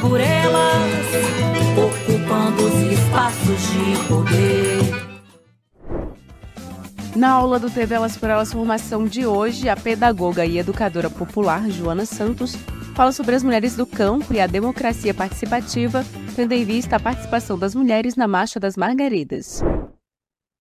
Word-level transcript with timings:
Por 0.00 0.20
elas, 0.20 1.06
ocupando 1.76 2.66
os 2.66 2.74
espaços 2.92 3.62
de 3.70 4.08
poder. 4.08 5.10
Na 7.16 7.32
aula 7.32 7.58
do 7.58 7.70
TV 7.70 7.94
Elas 7.94 8.16
por 8.16 8.28
Elas 8.28 8.52
Formação 8.52 9.06
de 9.06 9.26
hoje, 9.26 9.68
a 9.68 9.76
pedagoga 9.76 10.44
e 10.44 10.58
educadora 10.58 11.08
popular 11.08 11.68
Joana 11.70 12.04
Santos 12.04 12.54
fala 12.94 13.12
sobre 13.12 13.34
as 13.34 13.42
mulheres 13.42 13.76
do 13.76 13.86
campo 13.86 14.32
e 14.32 14.40
a 14.40 14.46
democracia 14.46 15.14
participativa, 15.14 16.04
tendo 16.36 16.52
em 16.52 16.64
vista 16.64 16.96
a 16.96 17.00
participação 17.00 17.58
das 17.58 17.74
mulheres 17.74 18.16
na 18.16 18.28
Marcha 18.28 18.60
das 18.60 18.76
Margaridas. 18.76 19.62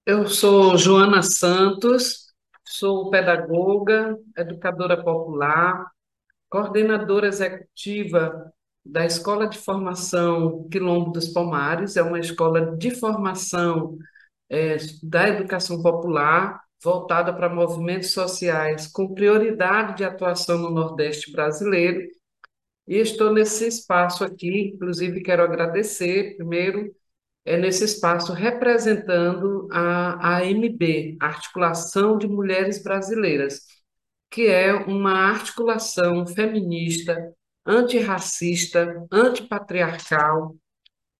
Eu 0.05 0.27
sou 0.27 0.77
Joana 0.77 1.21
Santos, 1.21 2.33
sou 2.65 3.09
pedagoga, 3.09 4.17
educadora 4.37 5.03
popular, 5.03 5.85
coordenadora 6.49 7.27
executiva 7.27 8.51
da 8.91 9.05
Escola 9.05 9.47
de 9.47 9.57
Formação 9.57 10.67
Quilombo 10.69 11.11
dos 11.11 11.29
Palmares, 11.29 11.97
é 11.97 12.03
uma 12.03 12.19
escola 12.19 12.75
de 12.77 12.91
formação 12.91 13.97
é, 14.49 14.77
da 15.03 15.29
educação 15.29 15.81
popular 15.81 16.61
voltada 16.81 17.33
para 17.33 17.53
movimentos 17.53 18.11
sociais 18.11 18.87
com 18.87 19.13
prioridade 19.13 19.97
de 19.97 20.03
atuação 20.03 20.57
no 20.57 20.69
Nordeste 20.71 21.31
brasileiro. 21.31 22.07
E 22.87 22.95
estou 22.97 23.31
nesse 23.33 23.67
espaço 23.67 24.23
aqui, 24.23 24.71
inclusive 24.73 25.21
quero 25.21 25.43
agradecer 25.43 26.35
primeiro 26.37 26.91
é 27.45 27.57
nesse 27.57 27.83
espaço 27.83 28.31
representando 28.33 29.67
a 29.71 30.37
AMB, 30.37 31.17
Articulação 31.19 32.17
de 32.17 32.27
Mulheres 32.27 32.83
Brasileiras, 32.83 33.61
que 34.29 34.47
é 34.47 34.73
uma 34.73 35.13
articulação 35.31 36.27
feminista 36.27 37.33
antirracista, 37.65 39.05
antipatriarcal, 39.11 40.55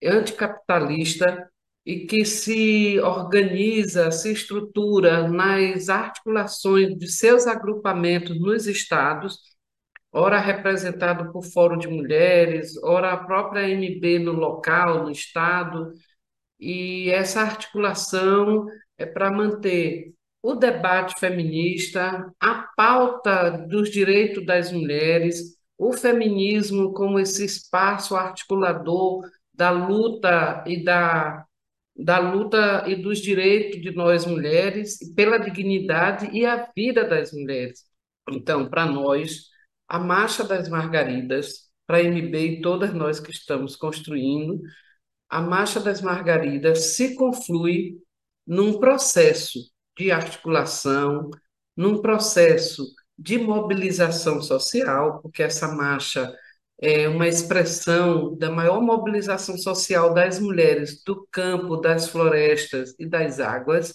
anticapitalista 0.04 1.50
e 1.86 2.06
que 2.06 2.26
se 2.26 3.00
organiza, 3.00 4.12
se 4.12 4.32
estrutura 4.32 5.28
nas 5.28 5.90
articulações 5.90 6.98
de 6.98 7.08
seus 7.08 7.48
agrupamentos 7.48 8.40
nos 8.40 8.68
estados, 8.68 9.40
ora 10.12 10.40
representado 10.40 11.32
por 11.32 11.44
Fórum 11.44 11.78
de 11.78 11.88
Mulheres, 11.88 12.78
ora 12.84 13.14
a 13.14 13.18
própria 13.18 13.68
MB 13.68 14.20
no 14.20 14.34
local, 14.34 15.04
no 15.04 15.12
estado, 15.12 15.94
e 16.60 17.10
essa 17.10 17.42
articulação 17.42 18.68
é 18.98 19.06
para 19.06 19.32
manter 19.32 20.14
o 20.42 20.56
debate 20.56 21.20
feminista, 21.20 22.32
a 22.40 22.68
pauta 22.76 23.52
dos 23.52 23.90
direitos 23.90 24.46
das 24.46 24.72
mulheres, 24.72 25.59
o 25.80 25.94
feminismo 25.94 26.94
como 26.94 27.18
esse 27.18 27.46
espaço 27.46 28.14
articulador 28.16 29.22
da 29.54 29.72
luta 29.72 30.62
e 30.68 30.84
da, 30.84 31.46
da 31.96 32.20
luta 32.20 32.84
e 32.86 32.98
dos 32.98 33.20
direitos 33.20 33.82
de 33.82 33.92
nós 33.92 34.26
mulheres, 34.26 35.00
pela 35.16 35.38
dignidade 35.38 36.30
e 36.34 36.46
a 36.46 36.70
vida 36.76 37.06
das 37.06 37.32
mulheres. 37.32 37.86
Então, 38.30 38.70
para 38.70 38.86
nós, 38.86 39.46
a 39.88 39.98
Marcha 39.98 40.44
das 40.44 40.68
Margaridas, 40.68 41.70
para 41.88 41.98
a 41.98 42.04
MB 42.04 42.36
e 42.36 42.62
todas 42.62 42.94
nós 42.94 43.22
que 43.22 43.32
estamos 43.32 43.78
construindo, 43.78 44.62
a 45.30 45.42
Marcha 45.42 45.80
das 45.80 46.02
Margaridas 46.02 46.96
se 46.96 47.16
conflui 47.16 48.00
num 48.46 48.80
processo 48.80 49.60
de 49.98 50.12
articulação, 50.12 51.30
num 51.76 52.02
processo 52.02 52.84
de 53.20 53.38
mobilização 53.38 54.42
social, 54.42 55.22
porque 55.22 55.44
essa 55.44 55.68
marcha 55.68 56.34
é 56.82 57.10
uma 57.10 57.28
expressão 57.28 58.36
da 58.38 58.50
maior 58.50 58.82
mobilização 58.82 59.58
social 59.58 60.14
das 60.14 60.40
mulheres 60.40 61.04
do 61.04 61.28
campo, 61.30 61.78
das 61.78 62.08
florestas 62.08 62.96
e 62.98 63.06
das 63.06 63.40
águas, 63.42 63.94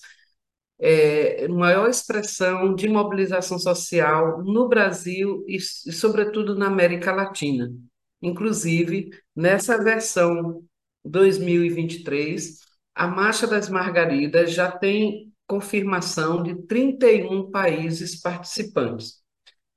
é 0.79 1.49
maior 1.49 1.89
expressão 1.89 2.75
de 2.75 2.89
mobilização 2.89 3.59
social 3.59 4.43
no 4.43 4.69
Brasil 4.69 5.45
e, 5.49 5.56
e, 5.56 5.61
sobretudo, 5.93 6.55
na 6.55 6.67
América 6.67 7.12
Latina. 7.12 7.73
Inclusive, 8.21 9.11
nessa 9.35 9.83
versão 9.83 10.62
2023, 11.05 12.59
a 12.95 13.06
Marcha 13.06 13.47
das 13.47 13.69
Margaridas 13.69 14.53
já 14.53 14.71
tem 14.71 15.33
confirmação 15.47 16.43
de 16.43 16.55
31 16.66 17.50
países 17.50 18.21
participantes. 18.21 19.22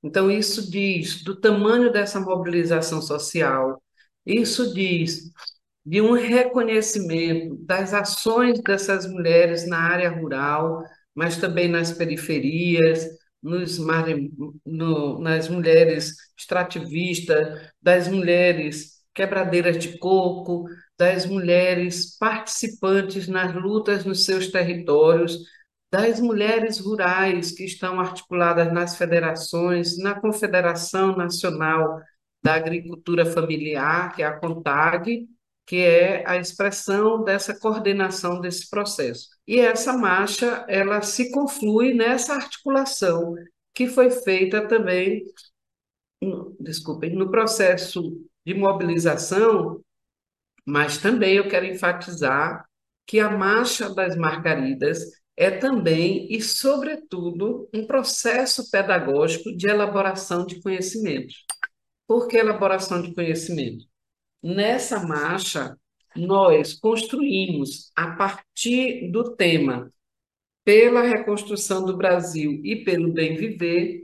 Então, 0.04 0.30
isso 0.32 0.70
diz 0.70 1.24
do 1.24 1.40
tamanho 1.40 1.92
dessa 1.92 2.20
mobilização 2.20 3.02
social, 3.02 3.82
isso 4.26 4.74
diz 4.74 5.32
de 5.86 6.02
um 6.02 6.12
reconhecimento 6.14 7.56
das 7.66 7.94
ações 7.94 8.60
dessas 8.62 9.08
mulheres 9.08 9.68
na 9.68 9.80
área 9.80 10.10
rural, 10.10 10.84
mas 11.16 11.38
também 11.38 11.68
nas 11.70 11.92
periferias, 11.94 13.08
nos, 13.42 13.80
no, 14.66 15.20
nas 15.20 15.48
mulheres 15.48 16.14
extrativistas, 16.38 17.72
das 17.82 18.08
mulheres 18.08 18.98
quebradeiras 19.14 19.78
de 19.78 19.98
coco, 19.98 20.66
das 20.98 21.26
mulheres 21.26 22.18
participantes 22.18 23.28
nas 23.28 23.54
lutas 23.56 24.04
nos 24.06 24.26
seus 24.26 24.52
territórios, 24.52 25.40
das 25.92 26.20
mulheres 26.20 26.80
rurais 26.80 27.52
que 27.52 27.64
estão 27.64 28.00
articuladas 28.00 28.72
nas 28.74 28.98
federações, 28.98 29.98
na 29.98 30.20
Confederação 30.20 31.16
Nacional 31.16 32.02
da 32.44 32.56
Agricultura 32.56 33.26
Familiar, 33.26 34.14
que 34.16 34.22
é 34.22 34.26
a 34.26 34.38
CONTAG, 34.38 35.28
que 35.66 35.78
é 35.78 36.24
a 36.28 36.38
expressão 36.38 37.24
dessa 37.24 37.58
coordenação 37.58 38.40
desse 38.40 38.70
processo. 38.70 39.28
E 39.46 39.60
essa 39.60 39.94
marcha, 39.94 40.66
ela 40.68 41.02
se 41.02 41.32
conflui 41.32 41.94
nessa 41.94 42.36
articulação 42.36 43.36
que 43.74 43.88
foi 43.88 44.10
feita 44.10 44.68
também, 44.68 45.24
desculpem, 46.60 47.16
no 47.16 47.30
processo 47.30 48.02
de 48.46 48.54
mobilização, 48.54 49.82
mas 50.66 50.98
também 50.98 51.36
eu 51.36 51.48
quero 51.48 51.66
enfatizar 51.66 52.66
que 53.06 53.20
a 53.20 53.30
Marcha 53.30 53.94
das 53.94 54.16
Margaridas 54.16 55.00
é 55.38 55.52
também 55.52 56.28
e, 56.32 56.42
sobretudo, 56.42 57.70
um 57.72 57.86
processo 57.86 58.72
pedagógico 58.72 59.56
de 59.56 59.70
elaboração 59.70 60.44
de 60.46 60.60
conhecimento. 60.60 61.36
Por 62.08 62.28
que 62.28 62.38
elaboração 62.38 63.04
de 63.04 63.14
conhecimento? 63.14 63.86
Nessa 64.42 65.00
marcha, 65.06 65.78
nós 66.16 66.74
construímos, 66.74 67.92
a 67.96 68.16
partir 68.16 69.12
do 69.12 69.36
tema 69.36 69.92
pela 70.66 71.04
reconstrução 71.04 71.86
do 71.86 71.96
Brasil 71.96 72.60
e 72.64 72.84
pelo 72.84 73.14
bem 73.14 73.36
viver, 73.36 74.02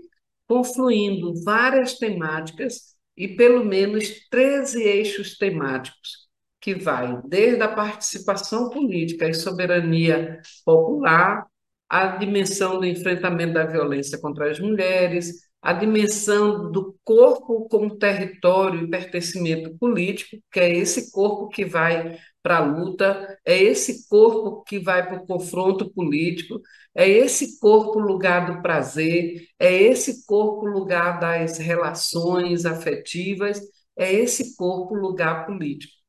confluindo 0.47 1.33
várias 1.44 1.97
temáticas 1.97 2.95
e 3.18 3.27
pelo 3.27 3.65
menos 3.65 4.27
13 4.30 4.83
eixos 4.83 5.38
temáticos 5.38 6.23
que 6.63 6.74
vai 6.75 7.21
desde 7.27 7.62
a 7.62 7.68
participação 7.68 8.69
política 8.69 9.27
e 9.27 9.33
soberania 9.33 10.39
popular 10.65 11.45
a 11.89 12.07
dimensão 12.07 12.80
do 12.80 12.86
enfrentamento 12.86 13.54
da 13.54 13.65
violência 13.65 14.18
contra 14.19 14.50
as 14.50 14.60
mulheres, 14.60 15.33
a 15.62 15.74
dimensão 15.74 16.71
do 16.71 16.98
corpo 17.04 17.68
como 17.69 17.98
território 17.98 18.83
e 18.83 18.89
pertencimento 18.89 19.77
político, 19.77 20.38
que 20.51 20.60
é 20.60 20.74
esse 20.74 21.12
corpo 21.12 21.50
que 21.50 21.65
vai 21.65 22.18
para 22.42 22.57
a 22.57 22.66
luta, 22.66 23.38
é 23.45 23.62
esse 23.62 24.07
corpo 24.09 24.63
que 24.63 24.80
vai 24.80 25.06
para 25.06 25.18
o 25.21 25.27
confronto 25.27 25.92
político, 25.94 26.62
é 26.95 27.07
esse 27.09 27.59
corpo 27.59 28.00
lugar 28.00 28.45
do 28.56 28.62
prazer, 28.62 29.48
é 29.59 29.74
esse 29.83 30.25
corpo 30.25 30.66
lugar 30.66 31.19
das 31.19 31.57
relações 31.57 32.66
afetivas, 32.66 33.62
é 33.98 34.12
esse 34.13 34.56
corpo 34.56 34.95
lugar 34.95 35.45
político. 35.45 36.03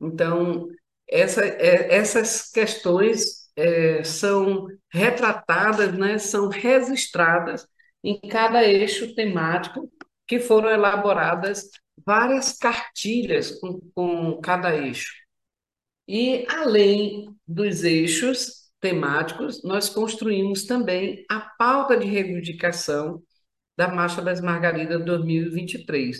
Então, 0.00 0.68
essa, 1.08 1.44
é, 1.44 1.94
essas 1.94 2.50
questões 2.50 3.50
é, 3.56 4.02
são 4.04 4.66
retratadas, 4.90 5.92
né, 5.96 6.18
são 6.18 6.48
registradas 6.48 7.66
em 8.02 8.18
cada 8.20 8.64
eixo 8.64 9.14
temático, 9.14 9.90
que 10.26 10.38
foram 10.38 10.70
elaboradas 10.70 11.68
várias 12.06 12.56
cartilhas 12.56 13.50
com, 13.60 13.80
com 13.94 14.40
cada 14.40 14.74
eixo. 14.74 15.12
E, 16.08 16.46
além 16.48 17.36
dos 17.46 17.84
eixos 17.84 18.70
temáticos, 18.80 19.62
nós 19.62 19.88
construímos 19.88 20.64
também 20.64 21.24
a 21.28 21.40
pauta 21.40 21.96
de 21.96 22.06
reivindicação 22.06 23.22
da 23.76 23.88
Marcha 23.88 24.22
das 24.22 24.40
Margaridas 24.40 25.04
2023. 25.04 26.18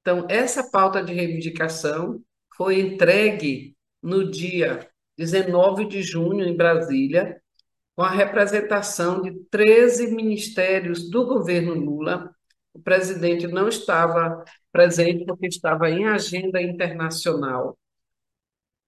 Então, 0.00 0.26
essa 0.28 0.70
pauta 0.70 1.02
de 1.02 1.12
reivindicação 1.12 2.22
foi 2.56 2.80
entregue 2.80 3.76
no 4.02 4.30
dia 4.30 4.88
19 5.16 5.86
de 5.86 6.02
junho, 6.02 6.44
em 6.44 6.56
Brasília, 6.56 7.40
com 7.94 8.02
a 8.02 8.10
representação 8.10 9.22
de 9.22 9.32
13 9.50 10.14
ministérios 10.14 11.10
do 11.10 11.26
governo 11.26 11.74
Lula. 11.74 12.34
O 12.74 12.80
presidente 12.80 13.46
não 13.46 13.68
estava 13.68 14.44
presente 14.72 15.24
porque 15.24 15.46
estava 15.46 15.90
em 15.90 16.06
agenda 16.06 16.60
internacional. 16.60 17.78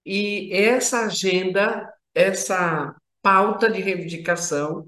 E 0.05 0.51
essa 0.53 1.05
agenda, 1.05 1.91
essa 2.13 2.95
pauta 3.21 3.69
de 3.69 3.81
reivindicação, 3.81 4.87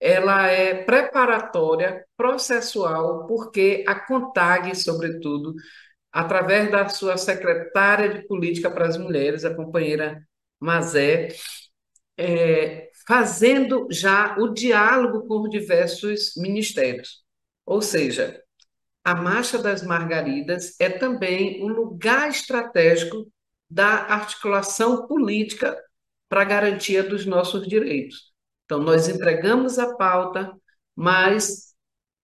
ela 0.00 0.48
é 0.48 0.84
preparatória, 0.84 2.04
processual, 2.16 3.26
porque 3.26 3.84
a 3.86 3.94
CONTAG, 3.94 4.74
sobretudo, 4.74 5.54
através 6.16 6.70
da 6.70 6.88
sua 6.88 7.18
secretária 7.18 8.08
de 8.08 8.26
Política 8.26 8.70
para 8.70 8.86
as 8.88 8.96
Mulheres, 8.96 9.44
a 9.44 9.54
companheira 9.54 10.26
Mazé, 10.58 11.28
é, 12.16 12.88
fazendo 13.06 13.86
já 13.90 14.34
o 14.38 14.48
diálogo 14.48 15.28
com 15.28 15.46
diversos 15.46 16.32
ministérios. 16.38 17.22
Ou 17.66 17.82
seja, 17.82 18.42
a 19.04 19.14
Marcha 19.14 19.58
das 19.58 19.82
Margaridas 19.82 20.74
é 20.80 20.88
também 20.88 21.62
um 21.62 21.68
lugar 21.68 22.30
estratégico 22.30 23.30
da 23.68 24.06
articulação 24.06 25.06
política 25.06 25.78
para 26.30 26.40
a 26.40 26.46
garantia 26.46 27.02
dos 27.02 27.26
nossos 27.26 27.68
direitos. 27.68 28.32
Então, 28.64 28.78
nós 28.80 29.06
entregamos 29.06 29.78
a 29.78 29.94
pauta, 29.96 30.50
mas 30.94 31.74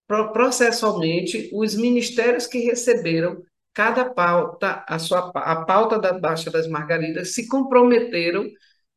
processualmente 0.06 1.50
os 1.53 1.75
ministérios 1.75 2.47
que 2.47 2.61
receberam 2.61 3.43
cada 3.74 4.10
pauta, 4.10 4.84
a 4.86 4.98
sua 4.98 5.30
a 5.34 5.64
pauta 5.64 5.98
da 5.98 6.12
Baixa 6.19 6.50
das 6.50 6.66
Margaridas 6.69 7.34
se 7.34 7.48
comprometeram 7.48 8.46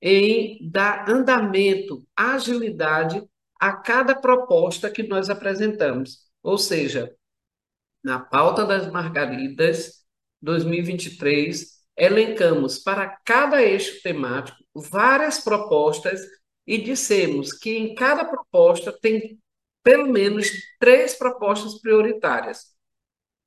em 0.01 0.59
dar 0.69 1.09
andamento, 1.09 2.05
agilidade 2.15 3.23
a 3.59 3.73
cada 3.73 4.15
proposta 4.15 4.89
que 4.89 5.03
nós 5.03 5.29
apresentamos. 5.29 6.19
Ou 6.43 6.57
seja, 6.57 7.13
na 8.03 8.19
pauta 8.19 8.65
das 8.65 8.91
Margaridas 8.91 10.03
2023, 10.41 11.75
elencamos 11.97 12.77
para 12.77 13.17
cada 13.25 13.63
eixo 13.63 14.01
temático 14.03 14.57
várias 14.75 15.39
propostas 15.39 16.21
e 16.67 16.77
dissemos 16.77 17.53
que 17.53 17.77
em 17.77 17.95
cada 17.95 18.25
proposta 18.25 18.91
tem 18.91 19.39
pelo 19.83 20.11
menos 20.11 20.51
três 20.79 21.15
propostas 21.15 21.79
prioritárias. 21.79 22.74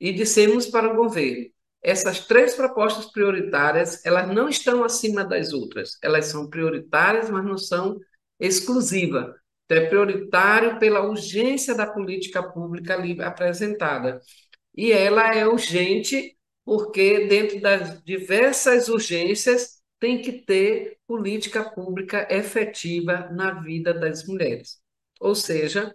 E 0.00 0.12
dissemos 0.12 0.66
para 0.66 0.92
o 0.92 0.96
governo: 0.96 1.46
essas 1.82 2.26
três 2.26 2.54
propostas 2.54 3.06
prioritárias, 3.06 4.04
elas 4.04 4.28
não 4.28 4.48
estão 4.48 4.84
acima 4.84 5.24
das 5.24 5.52
outras. 5.52 5.98
Elas 6.02 6.26
são 6.26 6.48
prioritárias, 6.48 7.30
mas 7.30 7.44
não 7.44 7.58
são 7.58 7.98
exclusivas. 8.38 9.34
Então, 9.64 9.78
é 9.78 9.86
prioritário 9.86 10.78
pela 10.78 11.02
urgência 11.02 11.74
da 11.74 11.86
política 11.86 12.42
pública 12.42 12.94
ali 12.94 13.20
apresentada. 13.20 14.20
E 14.74 14.92
ela 14.92 15.34
é 15.34 15.46
urgente 15.46 16.36
porque, 16.64 17.26
dentro 17.26 17.60
das 17.60 18.02
diversas 18.02 18.88
urgências, 18.88 19.78
tem 19.98 20.22
que 20.22 20.32
ter 20.32 20.96
política 21.06 21.64
pública 21.70 22.26
efetiva 22.30 23.28
na 23.32 23.60
vida 23.60 23.92
das 23.92 24.26
mulheres. 24.26 24.80
Ou 25.20 25.34
seja, 25.34 25.92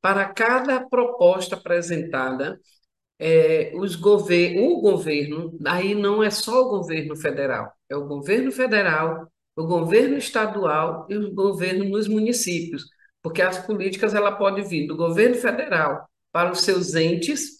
para 0.00 0.32
cada 0.32 0.80
proposta 0.88 1.56
apresentada, 1.56 2.60
é, 3.20 3.72
os 3.76 3.96
gover 3.96 4.58
o 4.58 4.80
governo, 4.80 5.58
aí 5.66 5.94
não 5.94 6.22
é 6.22 6.30
só 6.30 6.62
o 6.62 6.70
governo 6.70 7.14
federal, 7.14 7.70
é 7.88 7.94
o 7.94 8.06
governo 8.06 8.50
federal, 8.50 9.30
o 9.54 9.66
governo 9.66 10.16
estadual 10.16 11.06
e 11.10 11.16
o 11.18 11.34
governo 11.34 11.84
nos 11.84 12.08
municípios, 12.08 12.86
porque 13.22 13.42
as 13.42 13.58
políticas 13.66 14.14
ela 14.14 14.32
pode 14.32 14.62
vir 14.62 14.86
do 14.86 14.96
governo 14.96 15.34
federal 15.34 16.08
para 16.32 16.50
os 16.50 16.62
seus 16.62 16.94
entes, 16.94 17.58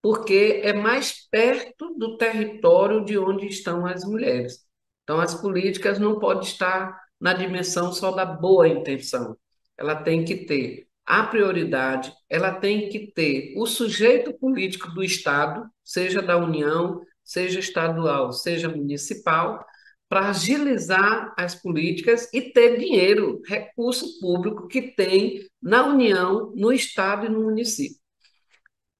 porque 0.00 0.62
é 0.64 0.72
mais 0.72 1.28
perto 1.30 1.94
do 1.98 2.16
território 2.16 3.04
de 3.04 3.18
onde 3.18 3.46
estão 3.46 3.84
as 3.84 4.04
mulheres. 4.04 4.64
Então, 5.02 5.20
as 5.20 5.34
políticas 5.34 5.98
não 5.98 6.18
podem 6.18 6.44
estar 6.44 6.98
na 7.20 7.34
dimensão 7.34 7.92
só 7.92 8.10
da 8.12 8.24
boa 8.24 8.66
intenção. 8.66 9.36
Ela 9.76 9.96
tem 9.96 10.24
que 10.24 10.46
ter 10.46 10.86
a 11.04 11.24
prioridade, 11.24 12.12
ela 12.28 12.52
tem 12.52 12.88
que 12.88 13.12
ter 13.12 13.54
o 13.56 13.66
sujeito 13.66 14.32
político 14.34 14.90
do 14.90 15.02
Estado, 15.02 15.68
seja 15.82 16.22
da 16.22 16.36
União, 16.36 17.00
seja 17.24 17.58
estadual, 17.58 18.32
seja 18.32 18.68
municipal, 18.68 19.64
para 20.08 20.28
agilizar 20.28 21.32
as 21.38 21.54
políticas 21.54 22.28
e 22.32 22.52
ter 22.52 22.78
dinheiro, 22.78 23.40
recurso 23.46 24.20
público 24.20 24.68
que 24.68 24.82
tem 24.82 25.40
na 25.60 25.86
União, 25.86 26.52
no 26.54 26.72
Estado 26.72 27.26
e 27.26 27.28
no 27.30 27.42
município. 27.42 27.96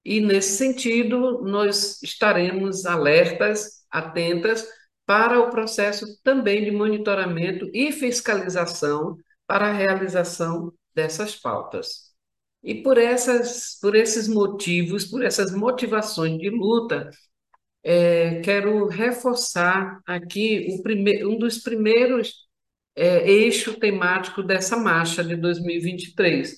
E, 0.03 0.19
nesse 0.19 0.57
sentido, 0.57 1.41
nós 1.43 2.01
estaremos 2.01 2.85
alertas, 2.85 3.85
atentas 3.89 4.67
para 5.05 5.39
o 5.39 5.49
processo 5.49 6.05
também 6.23 6.63
de 6.65 6.71
monitoramento 6.71 7.69
e 7.73 7.91
fiscalização 7.91 9.15
para 9.45 9.67
a 9.67 9.71
realização 9.71 10.73
dessas 10.95 11.35
pautas. 11.35 12.13
E 12.63 12.81
por, 12.81 12.97
essas, 12.97 13.77
por 13.81 13.95
esses 13.95 14.27
motivos, 14.27 15.05
por 15.05 15.23
essas 15.23 15.53
motivações 15.53 16.37
de 16.37 16.49
luta, 16.49 17.09
é, 17.83 18.39
quero 18.41 18.87
reforçar 18.87 20.01
aqui 20.05 20.67
o 20.69 20.81
prime 20.81 21.25
um 21.25 21.37
dos 21.37 21.59
primeiros 21.59 22.47
é, 22.95 23.29
eixos 23.29 23.75
temáticos 23.77 24.45
dessa 24.47 24.77
marcha 24.77 25.23
de 25.23 25.35
2023, 25.35 26.57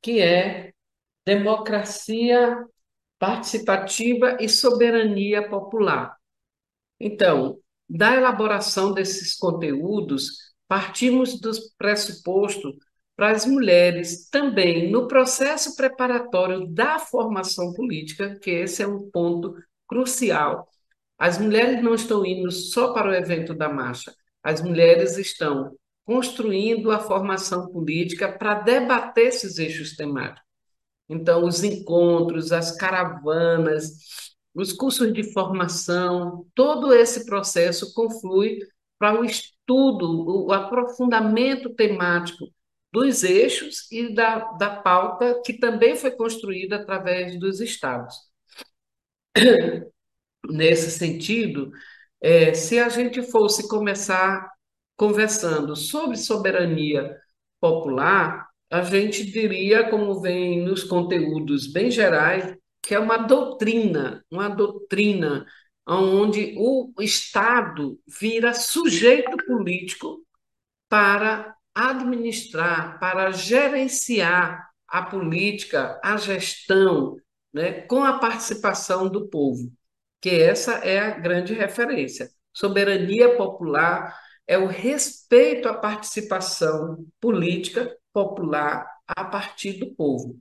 que 0.00 0.20
é 0.20 0.72
democracia 1.24 2.64
participativa 3.18 4.36
e 4.40 4.48
soberania 4.48 5.48
popular. 5.48 6.16
Então, 7.00 7.58
da 7.88 8.14
elaboração 8.14 8.92
desses 8.92 9.36
conteúdos, 9.36 10.54
partimos 10.68 11.40
do 11.40 11.50
pressuposto 11.76 12.72
para 13.22 13.30
as 13.30 13.46
mulheres 13.46 14.28
também 14.28 14.90
no 14.90 15.06
processo 15.06 15.76
preparatório 15.76 16.66
da 16.66 16.98
formação 16.98 17.72
política, 17.72 18.36
que 18.40 18.50
esse 18.50 18.82
é 18.82 18.86
um 18.86 19.08
ponto 19.12 19.54
crucial. 19.86 20.68
As 21.16 21.38
mulheres 21.38 21.80
não 21.84 21.94
estão 21.94 22.26
indo 22.26 22.50
só 22.50 22.92
para 22.92 23.08
o 23.08 23.14
evento 23.14 23.54
da 23.54 23.68
marcha, 23.68 24.12
as 24.42 24.60
mulheres 24.60 25.18
estão 25.18 25.72
construindo 26.04 26.90
a 26.90 26.98
formação 26.98 27.68
política 27.70 28.28
para 28.28 28.54
debater 28.54 29.28
esses 29.28 29.56
eixos 29.56 29.94
temáticos. 29.94 30.42
Então, 31.08 31.44
os 31.44 31.62
encontros, 31.62 32.50
as 32.50 32.76
caravanas, 32.76 34.34
os 34.52 34.72
cursos 34.72 35.12
de 35.12 35.32
formação, 35.32 36.44
todo 36.56 36.92
esse 36.92 37.24
processo 37.24 37.94
conflui 37.94 38.58
para 38.98 39.20
o 39.20 39.24
estudo, 39.24 40.44
o 40.48 40.52
aprofundamento 40.52 41.72
temático 41.72 42.46
dos 42.92 43.24
eixos 43.24 43.90
e 43.90 44.14
da, 44.14 44.38
da 44.52 44.76
pauta 44.76 45.40
que 45.44 45.54
também 45.54 45.96
foi 45.96 46.10
construída 46.10 46.76
através 46.76 47.38
dos 47.38 47.60
estados. 47.60 48.14
Nesse 50.48 50.90
sentido, 50.90 51.70
é, 52.20 52.52
se 52.54 52.78
a 52.78 52.88
gente 52.88 53.22
fosse 53.22 53.68
começar 53.68 54.50
conversando 54.96 55.74
sobre 55.74 56.16
soberania 56.16 57.16
popular, 57.60 58.48
a 58.70 58.82
gente 58.82 59.24
diria, 59.24 59.88
como 59.88 60.20
vem 60.20 60.62
nos 60.62 60.84
conteúdos 60.84 61.66
bem 61.72 61.90
gerais, 61.90 62.56
que 62.82 62.94
é 62.94 62.98
uma 62.98 63.18
doutrina, 63.18 64.24
uma 64.30 64.48
doutrina 64.48 65.46
onde 65.86 66.54
o 66.56 66.92
Estado 67.00 67.98
vira 68.06 68.54
sujeito 68.54 69.36
político 69.46 70.24
para 70.88 71.54
administrar, 71.74 72.98
para 72.98 73.30
gerenciar 73.32 74.68
a 74.86 75.02
política, 75.02 75.98
a 76.02 76.16
gestão, 76.16 77.16
né, 77.52 77.82
com 77.82 78.04
a 78.04 78.18
participação 78.18 79.08
do 79.08 79.28
povo, 79.28 79.72
que 80.20 80.30
essa 80.30 80.74
é 80.74 80.98
a 80.98 81.10
grande 81.10 81.54
referência. 81.54 82.30
Soberania 82.52 83.36
popular 83.36 84.14
é 84.46 84.58
o 84.58 84.66
respeito 84.66 85.68
à 85.68 85.74
participação 85.74 87.06
política 87.20 87.96
popular 88.12 88.86
a 89.06 89.24
partir 89.24 89.74
do 89.74 89.94
povo. 89.94 90.38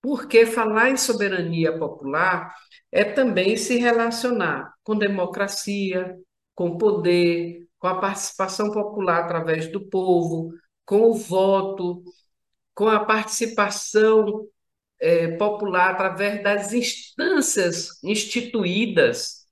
Porque 0.00 0.46
falar 0.46 0.90
em 0.90 0.96
soberania 0.96 1.76
popular 1.78 2.54
é 2.90 3.04
também 3.04 3.56
se 3.56 3.76
relacionar 3.78 4.72
com 4.82 4.96
democracia, 4.96 6.16
com 6.54 6.76
poder, 6.78 7.67
com 7.78 7.86
a 7.86 8.00
participação 8.00 8.70
popular 8.70 9.24
através 9.24 9.70
do 9.70 9.80
povo, 9.88 10.52
com 10.84 11.10
o 11.10 11.14
voto, 11.14 12.02
com 12.74 12.88
a 12.88 13.04
participação 13.04 14.46
é, 15.00 15.36
popular 15.36 15.90
através 15.90 16.42
das 16.42 16.72
instâncias 16.72 18.02
instituídas 18.02 19.46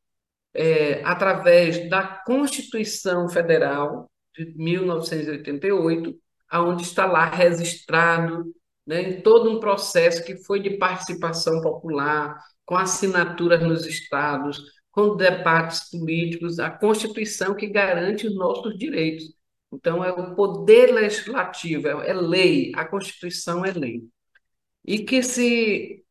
é, 0.54 1.02
através 1.04 1.88
da 1.88 2.02
Constituição 2.24 3.28
Federal 3.28 4.10
de 4.34 4.54
1988, 4.56 6.14
aonde 6.48 6.82
está 6.82 7.06
lá 7.06 7.26
registrado 7.26 8.44
né, 8.86 9.02
em 9.02 9.20
todo 9.20 9.50
um 9.50 9.60
processo 9.60 10.24
que 10.24 10.36
foi 10.36 10.60
de 10.60 10.78
participação 10.78 11.60
popular, 11.60 12.38
com 12.64 12.76
assinaturas 12.76 13.62
nos 13.62 13.86
estados, 13.86 14.62
com 14.96 15.14
debates 15.14 15.90
políticos, 15.90 16.58
a 16.58 16.70
Constituição 16.70 17.54
que 17.54 17.66
garante 17.66 18.26
os 18.26 18.34
nossos 18.34 18.78
direitos. 18.78 19.30
Então, 19.70 20.02
é 20.02 20.10
o 20.10 20.34
poder 20.34 20.90
legislativo, 20.90 21.88
é, 21.88 22.14
lei, 22.14 22.72
a 22.74 22.82
Constituição 22.82 23.62
é 23.62 23.72
lei. 23.72 24.04
E 24.82 25.00
que 25.00 25.22
se, 25.22 26.02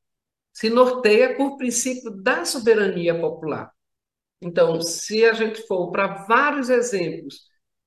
se 0.53 0.69
norteia 0.69 1.35
por 1.35 1.57
princípio 1.57 2.11
da 2.11 2.45
soberania 2.45 3.19
popular. 3.19 3.71
Então, 4.39 4.79
se 4.79 5.25
a 5.25 5.33
gente 5.33 5.65
for 5.65 5.89
para 5.91 6.25
vários 6.25 6.69
exemplos 6.69 7.39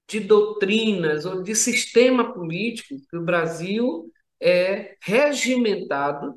de 0.08 0.18
doutrinas 0.18 1.24
ou 1.24 1.44
de 1.44 1.54
sistema 1.54 2.34
político, 2.34 2.96
que 3.08 3.16
o 3.16 3.24
Brasil 3.24 4.12
é 4.40 4.96
regimentado 5.00 6.34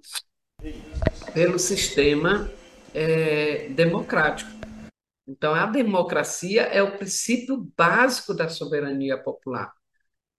pelo 1.34 1.58
sistema 1.58 2.52
é, 2.94 3.70
democrático. 3.70 4.50
Então, 5.28 5.54
a 5.54 5.66
democracia 5.66 6.64
é 6.64 6.82
o 6.82 6.98
princípio 6.98 7.72
básico 7.78 8.34
da 8.34 8.50
soberania 8.50 9.18
popular. 9.18 9.72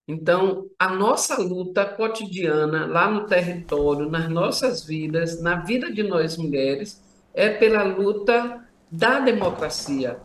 Então, 0.07 0.69
a 0.77 0.89
nossa 0.89 1.41
luta 1.41 1.85
cotidiana 1.85 2.85
lá 2.85 3.09
no 3.09 3.25
território, 3.25 4.09
nas 4.09 4.29
nossas 4.29 4.83
vidas, 4.85 5.41
na 5.41 5.61
vida 5.61 5.91
de 5.91 6.03
nós 6.03 6.37
mulheres, 6.37 7.01
é 7.33 7.49
pela 7.49 7.83
luta 7.83 8.67
da 8.91 9.19
democracia, 9.21 10.19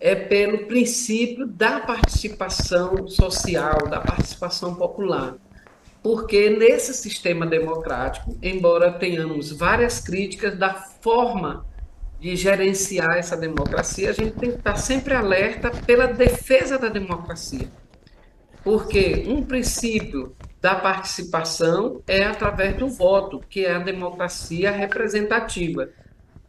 é 0.00 0.14
pelo 0.14 0.66
princípio 0.66 1.46
da 1.46 1.80
participação 1.80 3.06
social, 3.06 3.88
da 3.88 4.00
participação 4.00 4.74
popular 4.74 5.36
porque 6.02 6.50
nesse 6.50 6.94
sistema 6.94 7.46
democrático, 7.46 8.36
embora 8.42 8.92
tenhamos 8.92 9.52
várias 9.52 10.00
críticas 10.00 10.56
da 10.56 10.74
forma 10.74 11.66
de 12.20 12.36
gerenciar 12.36 13.16
essa 13.16 13.36
democracia, 13.36 14.10
a 14.10 14.12
gente 14.12 14.32
tem 14.32 14.50
que 14.50 14.58
estar 14.58 14.76
sempre 14.76 15.14
alerta 15.14 15.70
pela 15.70 16.06
defesa 16.06 16.78
da 16.78 16.88
democracia. 16.88 17.66
Porque 18.62 19.24
um 19.26 19.42
princípio 19.42 20.36
da 20.60 20.74
participação 20.74 22.02
é 22.06 22.24
através 22.24 22.76
do 22.76 22.88
voto, 22.88 23.40
que 23.48 23.64
é 23.64 23.74
a 23.74 23.78
democracia 23.78 24.70
representativa. 24.70 25.88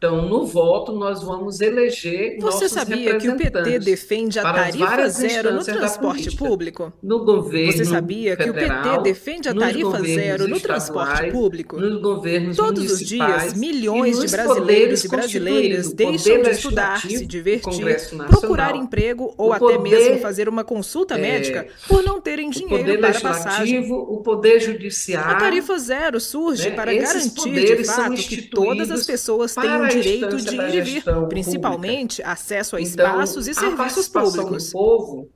Então, 0.01 0.27
no 0.27 0.47
voto, 0.47 0.93
nós 0.93 1.21
vamos 1.21 1.61
eleger 1.61 2.39
Você 2.39 2.67
sabia 2.67 3.19
que 3.19 3.29
o 3.29 3.37
PT 3.37 3.77
defende 3.77 4.39
a 4.39 4.41
tarifa 4.41 5.07
zero 5.09 5.53
no 5.53 5.63
transporte 5.63 6.35
público? 6.35 6.91
No 7.03 7.23
governo 7.23 7.71
Você 7.71 7.85
sabia 7.85 8.35
federal, 8.35 8.81
que 8.81 8.89
o 8.89 8.93
PT 8.93 9.03
defende 9.03 9.49
a 9.49 9.53
tarifa 9.53 10.01
zero 10.01 10.47
no 10.47 10.59
transporte 10.59 11.29
público? 11.29 11.79
Nos 11.79 12.01
governos 12.01 12.57
Todos 12.57 12.91
os 12.91 12.99
dias, 12.99 13.53
milhões 13.53 14.19
de 14.19 14.27
brasileiros 14.27 15.03
e 15.03 15.07
brasileiras 15.07 15.93
deixam 15.93 16.41
de 16.41 16.49
estudar, 16.49 16.99
se 16.99 17.23
divertir, 17.23 17.85
procurar 18.27 18.75
emprego 18.75 19.35
ou 19.37 19.53
até 19.53 19.77
mesmo 19.77 20.17
fazer 20.17 20.49
uma 20.49 20.63
consulta 20.63 21.13
é, 21.13 21.21
médica 21.21 21.67
por 21.87 22.01
não 22.01 22.19
terem 22.19 22.49
dinheiro 22.49 22.99
para 22.99 23.21
passagem. 23.21 23.87
O 23.91 24.17
poder 24.21 24.59
judiciário. 24.59 25.29
A 25.29 25.35
tarifa 25.35 25.77
zero 25.77 26.19
surge 26.19 26.69
né, 26.69 26.75
para 26.75 26.91
garantir 26.91 27.77
de 27.77 27.83
fato 27.85 28.15
que 28.15 28.41
todas 28.41 28.89
as 28.89 29.05
pessoas 29.05 29.53
tenham 29.53 29.90
direito 29.91 30.37
de 30.37 30.55
ir 30.55 30.75
e 30.75 30.81
vir, 30.81 31.03
principalmente 31.29 32.21
acesso 32.23 32.75
a 32.75 32.81
então, 32.81 33.05
espaços 33.05 33.47
e 33.47 33.53
serviços 33.53 34.07
públicos. 34.07 34.71
Povo, 34.71 35.29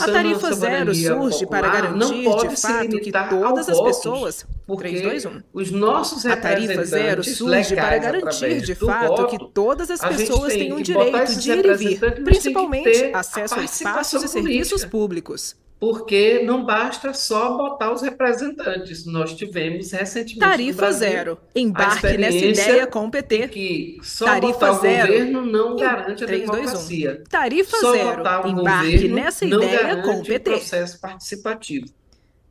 a 0.00 0.06
tarifa 0.06 0.52
zero 0.52 0.94
surge 0.94 1.46
popular, 1.46 1.62
para 1.62 1.68
garantir 1.68 2.48
de 2.48 2.56
fato 2.56 3.00
que 3.00 3.12
todas 3.12 3.68
as 3.68 3.80
pessoas. 3.80 4.46
3, 4.76 5.02
2, 5.02 5.24
1. 5.24 5.42
Os 5.52 5.70
nossos 5.70 6.26
a 6.26 6.36
tarifa 6.36 6.84
zero 6.84 7.24
surge 7.24 7.74
para 7.74 7.98
garantir 7.98 8.60
de 8.60 8.74
fato 8.74 9.08
voto, 9.08 9.26
que 9.28 9.52
todas 9.52 9.90
as 9.90 10.00
pessoas 10.00 10.52
tenham 10.52 10.76
o 10.76 10.82
direito 10.82 11.36
de 11.36 11.50
ir 11.52 11.66
e 11.66 11.74
vir, 11.74 12.24
principalmente 12.24 13.10
acesso 13.14 13.58
a 13.58 13.64
espaços 13.64 14.22
e 14.22 14.28
serviços 14.28 14.84
públicos 14.84 15.56
porque 15.80 16.42
não 16.42 16.64
basta 16.64 17.14
só 17.14 17.56
botar 17.56 17.92
os 17.92 18.02
representantes. 18.02 19.06
Nós 19.06 19.34
tivemos 19.34 19.92
recentemente. 19.92 20.38
Tarifa 20.38 20.78
Brasil, 20.78 20.98
zero. 20.98 21.38
Embarque 21.54 22.16
nessa 22.18 22.44
ideia 22.44 22.86
com 22.86 23.06
o 23.06 23.10
PT. 23.10 23.48
Que 23.48 23.98
só 24.02 24.24
Tarifa 24.24 24.72
zero. 24.74 25.04
o 25.04 25.12
governo 25.12 25.46
não 25.46 25.76
garante 25.76 26.26
3, 26.26 26.48
a 26.48 26.52
democracia. 26.52 27.08
2, 27.10 27.20
1. 27.20 27.24
Tarifa 27.24 27.76
só 27.76 27.92
zero. 27.92 28.48
Embarque 28.48 29.08
nessa 29.08 29.44
ideia 29.44 30.02
com 30.02 30.20
o 30.20 30.24
PT. 30.24 30.50
O 30.50 30.54
processo 30.54 31.00
participativo. 31.00 31.86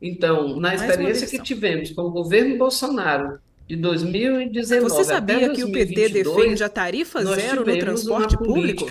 Então, 0.00 0.58
na 0.58 0.74
experiência 0.74 1.26
que 1.26 1.42
tivemos 1.42 1.90
com 1.90 2.02
o 2.02 2.10
governo 2.10 2.56
Bolsonaro 2.56 3.40
de 3.68 3.76
2019 3.76 4.80
Você 4.80 5.04
sabia 5.04 5.50
que 5.50 5.62
o 5.62 5.70
PT 5.70 6.08
defende 6.08 6.64
a 6.64 6.70
tarifa 6.70 7.22
zero 7.22 7.66
no 7.66 7.78
transporte 7.78 8.34
público? 8.38 8.86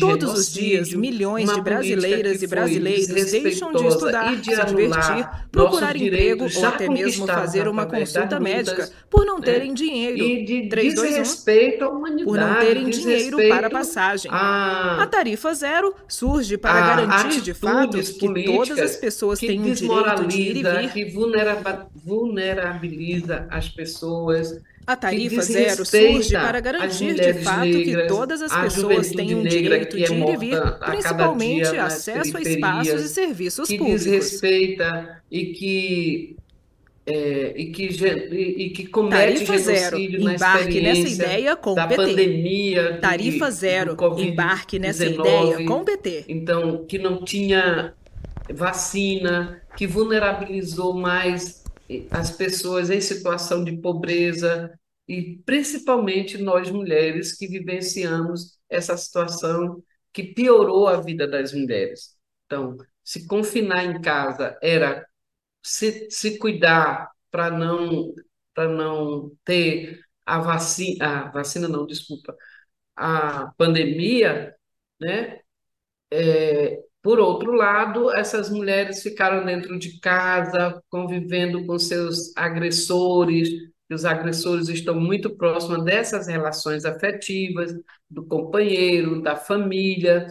Todos 0.00 0.32
os 0.32 0.50
dias, 0.52 0.94
milhões 0.94 1.52
de 1.52 1.60
brasileiras 1.60 2.42
e 2.42 2.46
brasileiros 2.46 3.06
deixam 3.06 3.70
de 3.70 3.86
estudar, 3.86 4.34
de 4.36 4.54
se 4.54 4.64
divertir, 4.64 5.28
procurar 5.52 5.94
emprego 5.94 6.46
ou 6.56 6.66
até 6.66 6.88
mesmo 6.88 7.26
fazer 7.26 7.68
uma 7.68 7.84
consulta 7.84 8.40
médica 8.40 8.88
por 9.10 9.26
não 9.26 9.38
né? 9.38 9.44
terem 9.44 9.74
dinheiro. 9.74 10.16
E 10.18 10.44
de 10.44 10.68
3, 10.70 10.94
2, 10.94 11.44
1, 11.46 11.84
à 11.84 11.88
humanidade, 11.90 12.24
por 12.24 12.38
não 12.38 12.54
terem 12.60 12.88
dinheiro 12.88 13.36
para 13.48 13.68
passagem. 13.68 14.30
A, 14.32 15.02
a 15.02 15.06
tarifa 15.06 15.52
zero 15.52 15.94
surge 16.06 16.56
para 16.56 16.80
garantir 16.80 17.42
de 17.42 17.52
fato 17.52 17.98
que 17.98 18.44
todas 18.44 18.78
as 18.78 18.96
pessoas 18.96 19.38
têm 19.38 19.60
o 19.70 19.74
direito 19.74 20.26
de 20.26 20.40
ir 20.40 20.56
e 20.56 20.62
vir. 20.62 20.92
Que 20.92 21.04
vulnerabiliza 22.04 23.46
as 23.50 23.68
pessoas 23.68 23.97
pessoas. 23.98 24.60
A 24.86 24.96
tarifa 24.96 25.42
zero 25.42 25.84
surge 25.84 26.32
para 26.32 26.60
garantir 26.60 27.14
de 27.14 27.34
fato 27.34 27.66
negras, 27.66 28.02
que 28.02 28.08
todas 28.08 28.40
as 28.40 28.56
pessoas 28.62 29.10
tenham 29.10 29.42
direito 29.42 29.96
de 29.96 30.04
é 30.04 30.10
ir 30.10 30.28
e 30.30 30.36
vir, 30.38 30.60
principalmente 30.86 31.76
acesso 31.76 32.36
a 32.36 32.40
espaços 32.40 33.02
e 33.02 33.08
serviços 33.08 33.68
que 33.68 33.76
públicos. 33.76 34.04
Que 34.04 34.10
desrespeita 34.10 35.22
e 35.30 35.46
que 35.46 36.36
é, 37.04 37.54
e, 37.56 37.66
que, 37.66 37.86
e, 37.86 38.64
e 38.64 38.70
que 38.70 38.86
comete 38.86 39.44
Tarifa 39.44 39.58
zero. 39.58 39.98
Embarque 39.98 40.80
nessa 40.80 41.08
ideia 41.08 41.56
com 41.56 41.74
da 41.74 41.84
o 41.84 41.88
PT. 41.88 42.02
pandemia. 42.02 42.98
Tarifa 43.00 43.50
zero. 43.50 43.96
Embarque 44.18 44.78
nessa 44.78 45.06
ideia 45.06 45.64
com 45.66 45.80
o 45.80 45.84
PT. 45.84 46.24
Então, 46.28 46.84
que 46.86 46.98
não 46.98 47.24
tinha 47.24 47.94
vacina, 48.52 49.60
que 49.76 49.86
vulnerabilizou 49.86 50.94
mais 50.94 51.62
as 52.10 52.30
pessoas 52.30 52.90
em 52.90 53.00
situação 53.00 53.64
de 53.64 53.76
pobreza 53.78 54.72
e 55.06 55.38
principalmente 55.46 56.38
nós 56.38 56.70
mulheres 56.70 57.36
que 57.36 57.46
vivenciamos 57.46 58.58
essa 58.68 58.96
situação 58.96 59.82
que 60.12 60.22
piorou 60.34 60.88
a 60.88 61.00
vida 61.00 61.26
das 61.26 61.52
mulheres. 61.52 62.16
Então, 62.46 62.76
se 63.04 63.26
confinar 63.26 63.84
em 63.84 64.00
casa 64.00 64.58
era 64.62 65.06
se, 65.62 66.08
se 66.10 66.38
cuidar 66.38 67.10
para 67.30 67.50
não 67.50 68.14
para 68.54 68.68
não 68.68 69.30
ter 69.44 70.00
a 70.26 70.40
vacina, 70.40 71.28
a 71.28 71.30
vacina 71.30 71.68
não, 71.68 71.86
desculpa, 71.86 72.36
a 72.96 73.52
pandemia, 73.58 74.56
né? 75.00 75.40
É, 76.10 76.82
Por 77.02 77.18
outro 77.18 77.52
lado, 77.52 78.10
essas 78.14 78.50
mulheres 78.50 79.02
ficaram 79.02 79.44
dentro 79.44 79.78
de 79.78 79.98
casa, 80.00 80.82
convivendo 80.90 81.64
com 81.66 81.78
seus 81.78 82.36
agressores, 82.36 83.48
e 83.90 83.94
os 83.94 84.04
agressores 84.04 84.68
estão 84.68 84.94
muito 85.00 85.36
próximos 85.36 85.84
dessas 85.84 86.26
relações 86.26 86.84
afetivas, 86.84 87.72
do 88.10 88.26
companheiro, 88.26 89.22
da 89.22 89.36
família. 89.36 90.26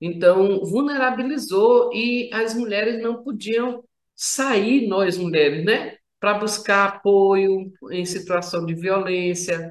Então, 0.00 0.64
vulnerabilizou 0.64 1.92
e 1.94 2.30
as 2.32 2.54
mulheres 2.54 3.02
não 3.02 3.22
podiam 3.22 3.84
sair, 4.14 4.86
nós 4.88 5.16
mulheres, 5.16 5.64
né? 5.64 5.96
Para 6.20 6.34
buscar 6.38 6.86
apoio 6.88 7.72
em 7.90 8.04
situação 8.04 8.66
de 8.66 8.74
violência, 8.74 9.70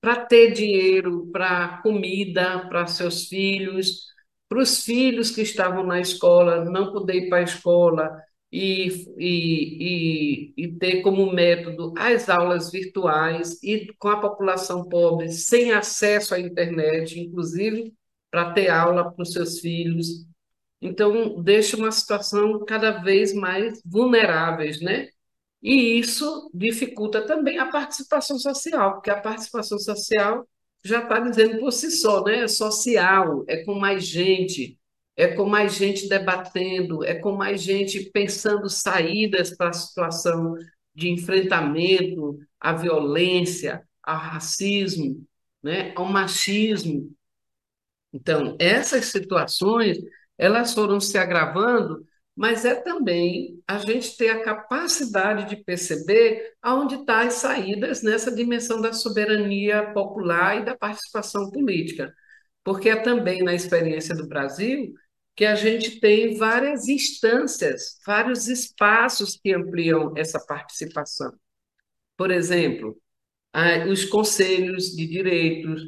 para 0.00 0.24
ter 0.26 0.52
dinheiro 0.52 1.28
para 1.32 1.80
comida 1.82 2.66
para 2.68 2.86
seus 2.86 3.26
filhos, 3.28 4.11
para 4.52 4.62
os 4.62 4.84
filhos 4.84 5.30
que 5.30 5.40
estavam 5.40 5.82
na 5.82 5.98
escola 5.98 6.62
não 6.66 6.92
poder 6.92 7.14
ir 7.14 7.28
para 7.30 7.38
a 7.38 7.42
escola 7.42 8.22
e, 8.52 9.06
e, 9.16 10.52
e, 10.58 10.64
e 10.64 10.72
ter 10.78 11.00
como 11.00 11.32
método 11.32 11.94
as 11.96 12.28
aulas 12.28 12.70
virtuais 12.70 13.62
e 13.62 13.90
com 13.98 14.08
a 14.08 14.20
população 14.20 14.86
pobre 14.86 15.30
sem 15.32 15.72
acesso 15.72 16.34
à 16.34 16.38
internet, 16.38 17.18
inclusive 17.18 17.94
para 18.30 18.52
ter 18.52 18.68
aula 18.68 19.10
para 19.10 19.22
os 19.22 19.32
seus 19.32 19.58
filhos. 19.58 20.26
Então, 20.82 21.40
deixa 21.42 21.74
uma 21.74 21.90
situação 21.90 22.62
cada 22.66 22.90
vez 23.02 23.32
mais 23.32 23.80
vulneráveis, 23.86 24.82
né? 24.82 25.08
E 25.62 25.98
isso 25.98 26.50
dificulta 26.52 27.26
também 27.26 27.58
a 27.58 27.70
participação 27.70 28.38
social, 28.38 28.94
porque 28.94 29.08
a 29.08 29.18
participação 29.18 29.78
social 29.78 30.46
já 30.84 31.02
está 31.02 31.20
dizendo 31.20 31.58
por 31.60 31.72
si 31.72 31.90
só, 31.90 32.24
né? 32.24 32.40
É 32.42 32.48
social, 32.48 33.44
é 33.46 33.64
com 33.64 33.74
mais 33.74 34.04
gente, 34.04 34.78
é 35.16 35.28
com 35.28 35.46
mais 35.46 35.74
gente 35.74 36.08
debatendo, 36.08 37.04
é 37.04 37.14
com 37.14 37.32
mais 37.32 37.62
gente 37.62 38.10
pensando 38.10 38.68
saídas 38.68 39.56
para 39.56 39.70
a 39.70 39.72
situação 39.72 40.54
de 40.94 41.08
enfrentamento 41.10 42.38
à 42.60 42.72
violência, 42.72 43.82
ao 44.02 44.18
racismo, 44.18 45.24
né? 45.62 45.92
ao 45.96 46.06
machismo. 46.06 47.10
Então, 48.12 48.56
essas 48.58 49.06
situações, 49.06 49.98
elas 50.36 50.74
foram 50.74 51.00
se 51.00 51.16
agravando 51.16 52.04
mas 52.36 52.64
é 52.64 52.74
também 52.74 53.62
a 53.66 53.78
gente 53.78 54.16
ter 54.16 54.30
a 54.30 54.42
capacidade 54.42 55.48
de 55.50 55.62
perceber 55.62 56.54
aonde 56.62 56.94
estão 56.94 57.06
tá 57.06 57.22
as 57.22 57.34
saídas 57.34 58.02
nessa 58.02 58.34
dimensão 58.34 58.80
da 58.80 58.92
soberania 58.92 59.92
popular 59.92 60.58
e 60.58 60.64
da 60.64 60.76
participação 60.76 61.50
política. 61.50 62.12
Porque 62.64 62.88
é 62.88 62.96
também 62.96 63.42
na 63.42 63.54
experiência 63.54 64.14
do 64.14 64.26
Brasil 64.28 64.92
que 65.34 65.44
a 65.44 65.54
gente 65.54 65.98
tem 66.00 66.36
várias 66.36 66.88
instâncias, 66.88 67.98
vários 68.06 68.48
espaços 68.48 69.38
que 69.42 69.52
ampliam 69.52 70.12
essa 70.16 70.38
participação. 70.38 71.32
Por 72.16 72.30
exemplo, 72.30 72.96
os 73.90 74.04
conselhos 74.04 74.94
de 74.94 75.06
direitos, 75.06 75.82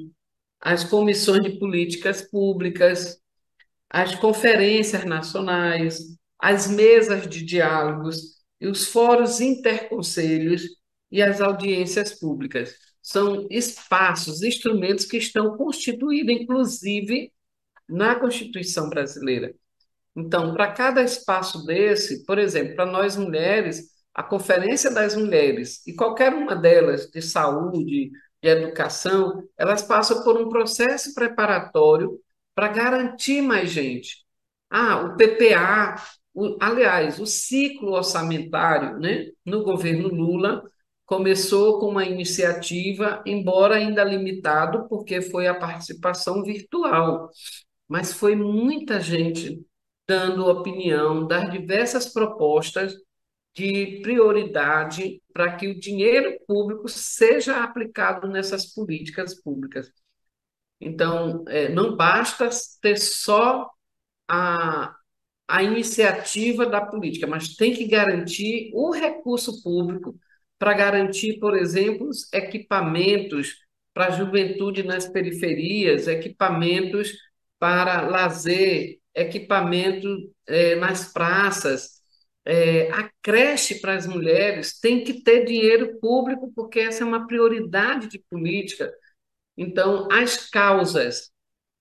as 0.61 0.85
comissões 0.85 1.43
de 1.43 1.59
políticas 1.59 2.23
públicas, 2.23 3.21
as 3.91 4.15
conferências 4.15 5.05
nacionais, 5.05 5.99
as 6.45 6.67
mesas 6.67 7.27
de 7.27 7.43
diálogos 7.43 8.35
e 8.61 8.67
os 8.67 8.87
fóruns 8.89 9.41
interconselhos 9.41 10.63
e 11.11 11.23
as 11.23 11.41
audiências 11.41 12.13
públicas. 12.13 12.75
São 13.01 13.47
espaços, 13.51 14.42
instrumentos 14.42 15.07
que 15.07 15.16
estão 15.16 15.57
constituídos, 15.57 16.35
inclusive, 16.35 17.33
na 17.88 18.14
Constituição 18.14 18.90
brasileira. 18.90 19.55
Então, 20.14 20.53
para 20.53 20.71
cada 20.71 21.03
espaço 21.03 21.64
desse, 21.64 22.27
por 22.27 22.38
exemplo, 22.38 22.77
para 22.77 22.85
nós 22.85 23.16
mulheres, 23.16 23.95
a 24.12 24.23
Conferência 24.23 24.92
das 24.92 25.16
Mulheres 25.16 25.81
e 25.87 25.95
qualquer 25.95 26.35
uma 26.35 26.55
delas 26.55 27.07
de 27.11 27.23
saúde, 27.23 28.11
de 28.42 28.49
educação, 28.49 29.49
elas 29.57 29.83
passam 29.83 30.23
por 30.23 30.38
um 30.38 30.51
processo 30.51 31.14
preparatório 31.14 32.21
para 32.55 32.68
garantir 32.68 33.40
mais 33.40 33.71
gente. 33.71 34.27
Ah, 34.68 34.99
o 35.07 35.16
PPA, 35.16 35.97
o, 36.35 36.57
aliás, 36.61 37.20
o 37.20 37.27
ciclo 37.27 37.92
orçamentário 37.92 38.99
né, 38.99 39.29
no 39.44 39.62
governo 39.62 40.09
Lula 40.09 40.62
começou 41.07 41.79
com 41.79 41.88
uma 41.88 42.05
iniciativa, 42.05 43.23
embora 43.27 43.77
ainda 43.77 44.03
limitado, 44.05 44.88
porque 44.88 45.23
foi 45.23 45.47
a 45.47 45.55
participação 45.55 46.42
virtual, 46.42 47.31
mas 47.88 48.12
foi 48.12 48.35
muita 48.35 49.01
gente 49.01 49.64
dando 50.07 50.47
opinião 50.47 51.27
das 51.27 51.51
diversas 51.51 52.12
propostas 52.12 52.94
de 53.55 54.01
prioridade 54.03 55.23
para 55.33 55.57
que 55.57 55.68
o 55.68 55.79
dinheiro 55.79 56.38
público 56.47 56.88
seja 56.88 57.62
aplicado 57.62 58.27
nessas 58.29 58.66
políticas 58.75 59.40
públicas. 59.40 59.90
Então, 60.81 61.44
é, 61.49 61.68
não 61.68 61.97
basta 61.97 62.49
ter 62.81 62.99
só 62.99 63.70
a, 64.29 64.94
a 65.46 65.62
iniciativa 65.62 66.66
da 66.66 66.80
política, 66.80 67.26
mas 67.26 67.54
tem 67.57 67.74
que 67.74 67.87
garantir 67.87 68.70
o 68.74 68.90
recurso 68.90 69.62
público 69.62 70.18
para 70.59 70.74
garantir, 70.74 71.38
por 71.38 71.57
exemplo, 71.57 72.09
equipamentos 72.33 73.57
para 73.92 74.07
a 74.07 74.11
juventude 74.11 74.83
nas 74.83 75.09
periferias, 75.09 76.09
equipamentos 76.09 77.12
para 77.59 78.02
lazer, 78.09 78.98
equipamento 79.14 80.09
é, 80.46 80.74
nas 80.76 81.12
praças, 81.12 81.94
é, 82.44 82.90
a 82.90 83.11
creche 83.22 83.76
para 83.76 83.94
as 83.94 84.07
mulheres 84.07 84.78
tem 84.78 85.02
que 85.02 85.22
ter 85.22 85.44
dinheiro 85.44 85.98
público, 85.98 86.52
porque 86.54 86.80
essa 86.80 87.02
é 87.02 87.07
uma 87.07 87.26
prioridade 87.26 88.09
de 88.09 88.18
política. 88.30 88.92
Então, 89.57 90.09
as 90.11 90.50
causas 90.50 91.30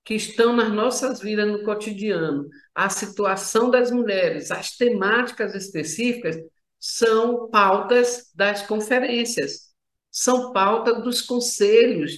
que 0.06 0.16
estão 0.16 0.56
nas 0.56 0.72
nossas 0.72 1.22
vidas 1.22 1.48
no 1.52 1.64
cotidiano, 1.64 2.48
a 2.74 2.90
situação 2.90 3.70
das 3.70 3.92
mulheres, 3.92 4.52
as 4.52 4.76
temáticas 4.76 5.54
específicas, 5.56 6.38
são 6.80 7.50
pautas 7.50 8.32
das 8.36 8.66
conferências, 8.66 9.74
são 10.12 10.52
pautas 10.52 11.02
dos 11.04 11.22
conselhos, 11.22 12.12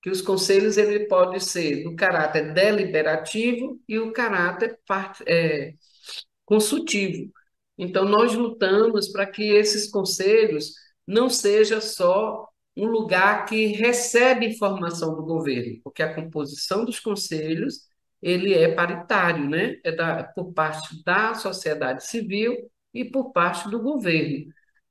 que 0.00 0.08
os 0.08 0.22
conselhos 0.22 0.76
ele 0.78 1.06
pode 1.06 1.42
ser 1.42 1.82
do 1.82 1.94
caráter 1.96 2.54
deliberativo 2.54 3.80
e 3.88 3.98
o 3.98 4.12
caráter 4.12 4.78
é, 5.26 5.74
consultivo. 6.44 7.32
Então, 7.76 8.04
nós 8.04 8.32
lutamos 8.34 9.08
para 9.08 9.26
que 9.26 9.42
esses 9.42 9.90
conselhos 9.90 10.72
não 11.06 11.28
seja 11.28 11.80
só 11.80 12.48
um 12.76 12.86
lugar 12.86 13.46
que 13.46 13.66
recebe 13.66 14.46
informação 14.46 15.14
do 15.14 15.22
governo, 15.22 15.80
porque 15.82 16.02
a 16.02 16.14
composição 16.14 16.84
dos 16.84 17.00
conselhos 17.00 17.86
ele 18.26 18.54
é 18.54 18.74
paritário, 18.74 19.48
né? 19.48 19.76
É 19.84 19.92
da, 19.92 20.24
por 20.24 20.52
parte 20.52 21.02
da 21.04 21.34
sociedade 21.34 22.04
civil 22.06 22.70
e 22.92 23.04
por 23.04 23.32
parte 23.32 23.70
do 23.70 23.80
governo. 23.80 24.46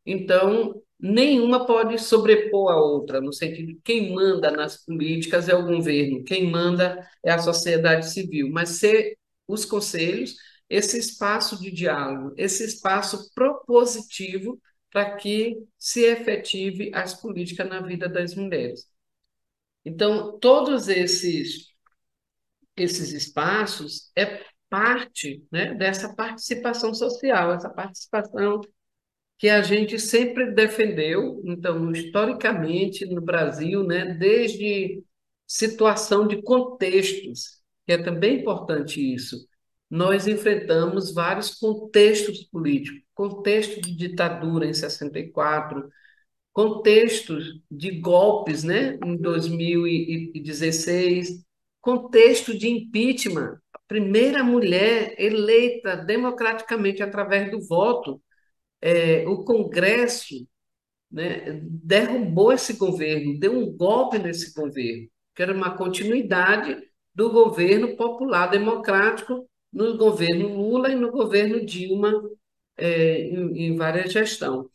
Então, 0.05 0.81
nenhuma 0.99 1.65
pode 1.65 1.99
sobrepor 1.99 2.71
a 2.71 2.77
outra, 2.77 3.19
no 3.21 3.33
sentido 3.33 3.67
de 3.73 3.79
quem 3.83 4.13
manda 4.13 4.51
nas 4.51 4.85
políticas 4.85 5.49
é 5.49 5.55
o 5.55 5.65
governo, 5.65 6.23
quem 6.23 6.49
manda 6.49 7.07
é 7.23 7.31
a 7.31 7.39
sociedade 7.39 8.09
civil, 8.09 8.49
mas 8.51 8.69
ser 8.69 9.17
os 9.47 9.65
conselhos 9.65 10.35
esse 10.69 10.97
espaço 10.97 11.59
de 11.61 11.71
diálogo, 11.71 12.33
esse 12.37 12.63
espaço 12.65 13.31
propositivo 13.33 14.59
para 14.91 15.15
que 15.15 15.57
se 15.77 16.01
efetive 16.03 16.91
as 16.93 17.13
políticas 17.13 17.67
na 17.67 17.81
vida 17.81 18.07
das 18.09 18.33
mulheres. 18.35 18.87
Então, 19.83 20.39
todos 20.39 20.87
esses, 20.87 21.67
esses 22.75 23.13
espaços 23.13 24.11
é 24.15 24.43
parte 24.69 25.45
né, 25.51 25.73
dessa 25.73 26.13
participação 26.13 26.93
social, 26.93 27.53
essa 27.53 27.69
participação 27.69 28.61
que 29.37 29.49
a 29.49 29.61
gente 29.61 29.99
sempre 29.99 30.51
defendeu, 30.51 31.41
então, 31.45 31.91
historicamente, 31.91 33.05
no 33.05 33.21
Brasil, 33.21 33.83
né, 33.83 34.13
desde 34.13 35.03
situação 35.45 36.27
de 36.27 36.41
contextos, 36.41 37.61
que 37.85 37.93
é 37.93 37.97
também 38.01 38.39
importante 38.39 39.13
isso. 39.13 39.47
Nós 39.89 40.27
enfrentamos 40.27 41.13
vários 41.13 41.53
contextos 41.55 42.43
políticos 42.45 43.05
contexto 43.15 43.81
de 43.81 43.95
ditadura 43.95 44.67
em 44.67 44.73
64, 44.73 45.89
contextos 46.51 47.59
de 47.71 47.99
golpes 47.99 48.63
né, 48.63 48.99
em 49.03 49.17
2016, 49.17 51.43
contexto 51.85 52.57
de 52.57 52.67
impeachment, 52.67 53.59
a 53.71 53.79
primeira 53.87 54.43
mulher 54.43 55.13
eleita 55.19 55.95
democraticamente 55.95 57.03
através 57.03 57.51
do 57.51 57.61
voto, 57.61 58.19
é, 58.81 59.23
o 59.27 59.43
Congresso 59.43 60.47
né, 61.11 61.61
derrubou 61.61 62.51
esse 62.51 62.73
governo, 62.73 63.39
deu 63.39 63.53
um 63.53 63.71
golpe 63.71 64.17
nesse 64.17 64.51
governo, 64.51 65.07
que 65.35 65.43
era 65.43 65.53
uma 65.53 65.77
continuidade 65.77 66.75
do 67.13 67.31
governo 67.31 67.95
popular 67.95 68.47
democrático 68.47 69.47
no 69.71 69.95
governo 69.95 70.55
Lula 70.55 70.89
e 70.89 70.95
no 70.95 71.11
governo 71.11 71.63
Dilma, 71.63 72.11
é, 72.75 73.27
em, 73.27 73.67
em 73.67 73.75
várias 73.75 74.11
gestões. 74.11 74.65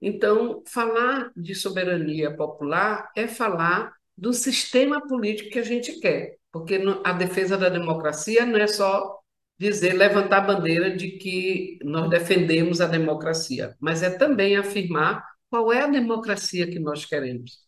Então, 0.00 0.62
falar 0.68 1.32
de 1.36 1.52
soberania 1.52 2.36
popular 2.36 3.10
é 3.16 3.26
falar 3.26 3.92
do 4.16 4.32
sistema 4.32 5.06
político 5.06 5.50
que 5.50 5.58
a 5.58 5.64
gente 5.64 5.98
quer, 6.00 6.36
porque 6.52 6.80
a 7.04 7.12
defesa 7.12 7.56
da 7.56 7.68
democracia 7.68 8.46
não 8.46 8.58
é 8.58 8.66
só 8.66 9.18
dizer, 9.58 9.94
levantar 9.94 10.38
a 10.38 10.40
bandeira 10.40 10.96
de 10.96 11.12
que 11.12 11.78
nós 11.82 12.10
defendemos 12.10 12.80
a 12.80 12.86
democracia, 12.86 13.74
mas 13.80 14.02
é 14.02 14.10
também 14.10 14.56
afirmar 14.56 15.24
qual 15.48 15.72
é 15.72 15.82
a 15.82 15.86
democracia 15.88 16.68
que 16.68 16.78
nós 16.78 17.04
queremos. 17.04 17.58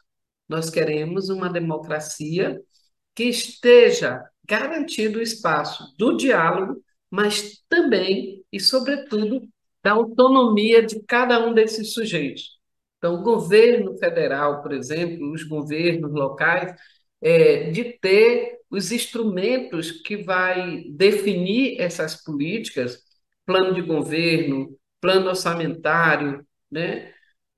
Nós 0.48 0.70
queremos 0.70 1.28
uma 1.28 1.48
democracia 1.48 2.60
que 3.14 3.24
esteja 3.24 4.22
garantido 4.44 5.18
o 5.18 5.22
espaço 5.22 5.94
do 5.96 6.16
diálogo, 6.16 6.82
mas 7.10 7.62
também 7.68 8.44
e, 8.52 8.60
sobretudo, 8.60 9.48
da 9.82 9.92
autonomia 9.92 10.82
de 10.84 11.00
cada 11.04 11.46
um 11.46 11.54
desses 11.54 11.92
sujeitos. 11.94 12.55
Então, 13.06 13.20
o 13.20 13.22
governo 13.22 13.96
federal, 13.98 14.62
por 14.62 14.72
exemplo, 14.72 15.30
os 15.30 15.44
governos 15.44 16.12
locais, 16.12 16.74
é, 17.22 17.70
de 17.70 17.84
ter 18.00 18.58
os 18.68 18.90
instrumentos 18.90 19.92
que 19.92 20.24
vai 20.24 20.82
definir 20.90 21.80
essas 21.80 22.20
políticas, 22.24 22.98
plano 23.44 23.72
de 23.74 23.82
governo, 23.82 24.76
plano 25.00 25.28
orçamentário, 25.28 26.44
né, 26.68 27.12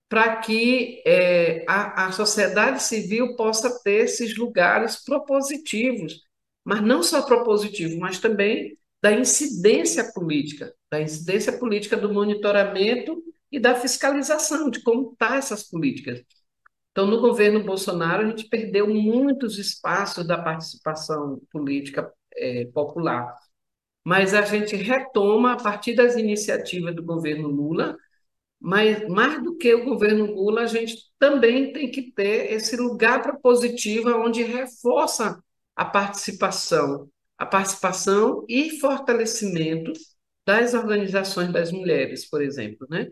para 0.07 0.37
que 0.37 1.03
é, 1.07 1.65
a, 1.67 2.09
a 2.09 2.13
sociedade 2.13 2.83
civil 2.83 3.35
possa 3.35 3.83
ter 3.83 4.05
esses 4.05 4.37
lugares 4.37 5.03
propositivos, 5.03 6.21
mas 6.63 6.83
não 6.83 7.03
só 7.03 7.23
propositivos, 7.23 7.97
mas 7.97 8.19
também 8.19 8.77
da 9.01 9.13
incidência 9.13 10.13
política, 10.13 10.75
da 10.91 11.01
incidência 11.01 11.59
política 11.59 11.97
do 11.97 12.13
monitoramento 12.13 13.23
e 13.51 13.59
da 13.59 13.75
fiscalização 13.75 14.71
de 14.71 14.83
como 14.83 15.15
tá 15.17 15.37
essas 15.37 15.63
políticas. 15.63 16.23
Então, 16.93 17.07
no 17.07 17.21
governo 17.21 17.63
Bolsonaro, 17.63 18.25
a 18.27 18.29
gente 18.29 18.49
perdeu 18.49 18.89
muitos 18.89 19.59
espaços 19.59 20.27
da 20.27 20.37
participação 20.37 21.41
política 21.51 22.13
é, 22.37 22.65
popular, 22.67 23.35
mas 24.05 24.35
a 24.35 24.43
gente 24.43 24.75
retoma 24.75 25.53
a 25.53 25.57
partir 25.57 25.95
das 25.95 26.17
iniciativas 26.17 26.95
do 26.95 27.03
governo 27.03 27.49
Lula, 27.49 27.97
mas 28.61 29.07
mais 29.09 29.43
do 29.43 29.57
que 29.57 29.73
o 29.75 29.85
governo 29.85 30.27
Lula, 30.35 30.63
a 30.63 30.67
gente 30.67 30.97
também 31.19 31.73
tem 31.73 31.91
que 31.91 32.11
ter 32.13 32.53
esse 32.53 32.77
lugar 32.77 33.23
propositivo 33.23 34.11
onde 34.11 34.43
reforça 34.43 35.39
a 35.77 35.85
participação, 35.85 37.09
a 37.37 37.47
participação 37.47 38.45
e 38.49 38.81
fortalecimento 38.81 39.93
das 40.45 40.75
organizações 40.75 41.53
das 41.53 41.71
mulheres, 41.71 42.29
por 42.29 42.43
exemplo, 42.43 42.87
né? 42.91 43.09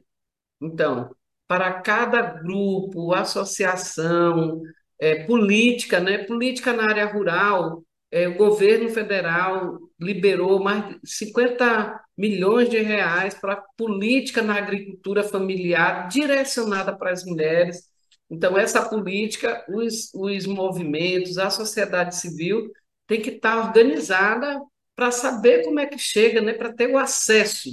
Então, 0.61 1.11
para 1.47 1.81
cada 1.81 2.23
grupo, 2.23 3.13
associação, 3.15 4.63
é, 4.99 5.25
política, 5.25 6.01
né? 6.01 6.19
política 6.25 6.73
na 6.73 6.85
área 6.85 7.07
rural, 7.07 7.85
é, 8.11 8.29
o 8.29 8.37
governo 8.37 8.89
federal 8.89 9.79
liberou 10.01 10.63
mais 10.63 10.89
de 10.89 10.99
50 11.05 12.01
milhões 12.17 12.69
de 12.69 12.79
reais 12.81 13.35
para 13.35 13.63
política 13.77 14.43
na 14.43 14.57
agricultura 14.57 15.23
familiar 15.23 16.09
direcionada 16.09 16.97
para 16.97 17.11
as 17.11 17.25
mulheres. 17.25 17.85
Então, 18.31 18.59
essa 18.59 18.89
política, 18.89 19.65
os, 19.69 20.13
os 20.15 20.47
movimentos, 20.47 21.39
a 21.39 21.51
sociedade 21.51 22.17
civil 22.17 22.73
tem 23.07 23.21
que 23.21 23.31
estar 23.31 23.59
organizada 23.59 24.61
para 24.97 25.11
saber 25.11 25.63
como 25.65 25.79
é 25.79 25.87
que 25.87 25.99
chega, 25.99 26.41
né? 26.41 26.55
para 26.55 26.73
ter 26.73 26.89
o 26.91 26.99
acesso 26.99 27.69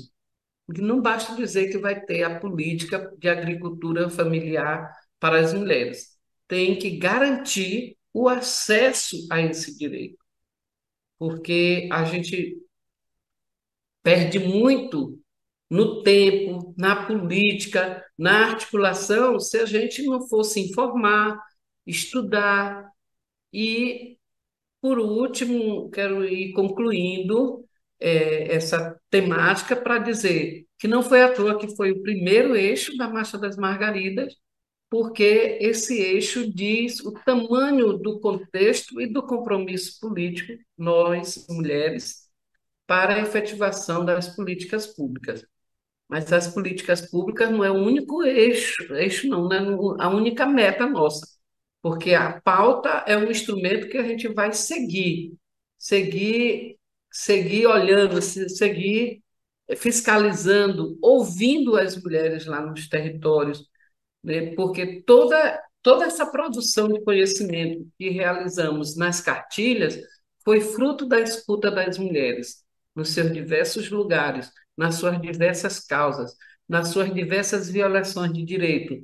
não 0.68 1.02
basta 1.02 1.36
dizer 1.36 1.70
que 1.70 1.78
vai 1.78 2.00
ter 2.02 2.24
a 2.24 2.40
política 2.40 3.12
de 3.18 3.30
agricultura 3.30 4.10
familiar 4.10 4.92
para 5.20 5.40
as 5.40 5.54
mulheres. 5.54 6.18
Tem 6.48 6.78
que 6.78 6.98
garantir 6.98 7.98
o 8.14 8.30
acesso 8.30 9.18
a 9.32 9.42
esse 9.42 9.78
direito. 9.78 10.18
Porque 11.18 11.88
a 11.92 12.04
gente 12.06 12.58
perde 14.02 14.40
muito 14.40 15.20
no 15.70 16.04
tempo, 16.04 16.74
na 16.78 17.06
política, 17.08 18.06
na 18.18 18.50
articulação, 18.52 19.40
se 19.40 19.58
a 19.58 19.66
gente 19.66 20.04
não 20.04 20.28
fosse 20.28 20.60
informar, 20.60 21.40
estudar. 21.86 22.90
E, 23.52 24.18
por 24.82 25.00
último, 25.00 25.90
quero 25.90 26.26
ir 26.26 26.54
concluindo 26.54 27.66
é, 28.00 28.56
essa 28.56 29.00
temática 29.14 29.76
para 29.76 30.00
dizer 30.00 30.66
que 30.80 30.88
não 30.88 31.04
foi 31.04 31.22
à 31.22 31.32
toa 31.32 31.60
que 31.60 31.76
foi 31.76 31.92
o 31.92 32.02
primeiro 32.02 32.56
eixo 32.56 32.98
da 32.98 33.08
Marcha 33.08 33.38
das 33.38 33.56
Margaridas, 33.56 34.34
porque 34.90 35.60
esse 35.62 36.02
eixo 36.02 36.52
diz 36.52 37.00
o 37.00 37.12
tamanho 37.12 37.94
do 37.94 38.20
contexto 38.20 39.00
e 39.00 39.06
do 39.06 39.22
compromisso 39.22 40.00
político, 40.00 40.54
nós, 40.76 41.46
mulheres, 41.48 42.28
para 42.88 43.14
a 43.14 43.20
efetivação 43.20 44.04
das 44.04 44.36
políticas 44.36 44.88
públicas. 44.88 45.46
Mas 46.10 46.34
as 46.34 46.48
políticas 46.48 47.08
públicas 47.10 47.52
não 47.52 47.64
é 47.64 47.70
o 47.70 47.76
único 47.76 48.24
eixo, 48.24 48.96
eixo 48.96 49.28
não, 49.28 49.48
não 49.48 49.96
é 50.00 50.04
a 50.06 50.10
única 50.10 50.48
meta 50.48 50.88
nossa, 50.88 51.28
porque 51.84 52.16
a 52.16 52.42
pauta 52.42 53.04
é 53.06 53.16
um 53.16 53.30
instrumento 53.30 53.88
que 53.90 53.98
a 53.98 54.04
gente 54.04 54.28
vai 54.28 54.52
seguir, 54.54 55.34
seguir 55.78 56.80
seguir 57.14 57.68
olhando, 57.68 58.22
seguir 58.22 59.24
fiscalizando, 59.78 60.98
ouvindo 61.02 61.78
as 61.78 61.96
mulheres 62.02 62.46
lá 62.46 62.62
nos 62.62 62.90
territórios, 62.90 63.66
né? 64.24 64.54
porque 64.56 65.02
toda, 65.04 65.62
toda 65.82 66.06
essa 66.06 66.26
produção 66.26 66.90
de 66.90 67.02
conhecimento 67.04 67.88
que 67.98 68.10
realizamos 68.10 68.98
nas 68.98 69.22
cartilhas 69.22 69.98
foi 70.44 70.60
fruto 70.60 71.06
da 71.06 71.22
escuta 71.22 71.72
das 71.72 71.98
mulheres, 71.98 72.64
nos 72.96 73.10
seus 73.10 73.32
diversos 73.32 73.90
lugares, 73.90 74.52
nas 74.76 74.96
suas 74.96 75.22
diversas 75.22 75.80
causas, 75.80 76.36
nas 76.68 76.90
suas 76.90 77.14
diversas 77.14 77.70
violações 77.70 78.34
de 78.34 78.44
direito, 78.44 79.00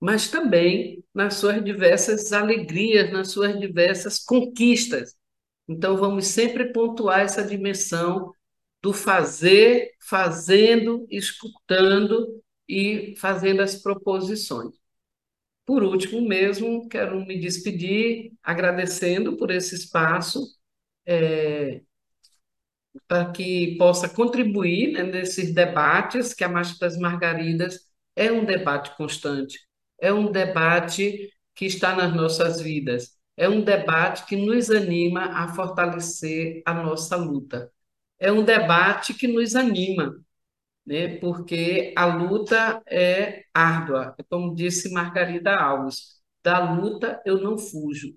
mas 0.00 0.28
também 0.28 1.04
nas 1.14 1.34
suas 1.34 1.62
diversas 1.64 2.32
alegrias, 2.32 3.12
nas 3.12 3.28
suas 3.28 3.58
diversas 3.58 4.18
conquistas. 4.18 5.14
Então, 5.68 5.96
vamos 5.96 6.26
sempre 6.26 6.72
pontuar 6.72 7.20
essa 7.20 7.42
dimensão 7.42 8.32
do 8.82 8.92
fazer, 8.92 9.92
fazendo, 10.00 11.06
escutando 11.10 12.42
e 12.68 13.14
fazendo 13.18 13.62
as 13.62 13.76
proposições. 13.76 14.74
Por 15.66 15.82
último, 15.82 16.20
mesmo, 16.26 16.88
quero 16.88 17.24
me 17.26 17.38
despedir 17.40 18.32
agradecendo 18.42 19.36
por 19.36 19.50
esse 19.50 19.74
espaço, 19.74 20.40
é, 21.06 21.82
para 23.08 23.32
que 23.32 23.76
possa 23.78 24.08
contribuir 24.08 24.92
né, 24.92 25.02
nesses 25.02 25.52
debates, 25.52 26.34
que 26.34 26.44
a 26.44 26.48
Marcha 26.48 26.76
das 26.80 26.96
Margaridas 26.98 27.80
é 28.16 28.30
um 28.30 28.44
debate 28.44 28.96
constante, 28.96 29.58
é 30.00 30.12
um 30.12 30.30
debate 30.30 31.30
que 31.54 31.66
está 31.66 31.94
nas 31.96 32.14
nossas 32.14 32.60
vidas 32.60 33.16
é 33.36 33.48
um 33.48 33.62
debate 33.62 34.26
que 34.26 34.36
nos 34.36 34.70
anima 34.70 35.24
a 35.26 35.48
fortalecer 35.54 36.62
a 36.66 36.74
nossa 36.74 37.16
luta. 37.16 37.70
É 38.18 38.30
um 38.32 38.44
debate 38.44 39.14
que 39.14 39.26
nos 39.26 39.56
anima, 39.56 40.16
né? 40.86 41.18
porque 41.18 41.92
a 41.96 42.06
luta 42.06 42.82
é 42.88 43.44
árdua, 43.52 44.16
como 44.30 44.54
disse 44.54 44.92
Margarida 44.92 45.56
Alves, 45.56 46.22
da 46.42 46.74
luta 46.74 47.20
eu 47.24 47.40
não 47.40 47.58
fujo. 47.58 48.14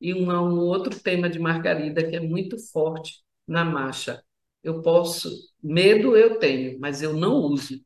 E 0.00 0.14
um, 0.14 0.30
um 0.30 0.60
outro 0.60 0.98
tema 0.98 1.28
de 1.28 1.38
Margarida 1.38 2.08
que 2.08 2.16
é 2.16 2.20
muito 2.20 2.58
forte 2.72 3.22
na 3.46 3.64
marcha. 3.64 4.22
Eu 4.62 4.82
posso, 4.82 5.30
medo 5.62 6.16
eu 6.16 6.38
tenho, 6.38 6.78
mas 6.80 7.02
eu 7.02 7.14
não 7.14 7.36
uso. 7.36 7.80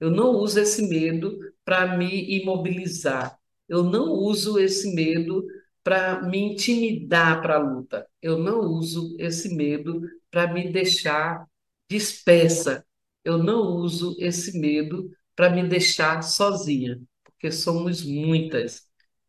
Eu 0.00 0.10
não 0.10 0.32
uso 0.32 0.60
esse 0.60 0.88
medo 0.88 1.38
para 1.64 1.96
me 1.96 2.40
imobilizar. 2.40 3.38
Eu 3.68 3.82
não 3.84 4.12
uso 4.12 4.58
esse 4.58 4.94
medo 4.94 5.46
para 5.84 6.22
me 6.22 6.38
intimidar 6.52 7.42
para 7.42 7.56
a 7.56 7.58
luta. 7.58 8.08
Eu 8.22 8.38
não 8.38 8.60
uso 8.60 9.14
esse 9.20 9.54
medo 9.54 10.00
para 10.30 10.52
me 10.52 10.72
deixar 10.72 11.46
dispersa. 11.88 12.84
Eu 13.24 13.38
não 13.38 13.76
uso 13.76 14.16
esse 14.18 14.58
medo 14.58 15.10
para 15.36 15.50
me 15.50 15.68
deixar 15.68 16.22
sozinha, 16.22 17.00
porque 17.22 17.52
somos 17.52 18.04
muitas. 18.04 18.82